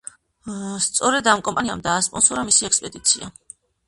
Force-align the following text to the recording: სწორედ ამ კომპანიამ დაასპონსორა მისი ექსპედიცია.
სწორედ 0.85 1.29
ამ 1.33 1.43
კომპანიამ 1.47 1.83
დაასპონსორა 1.87 2.47
მისი 2.47 2.67
ექსპედიცია. 2.71 3.29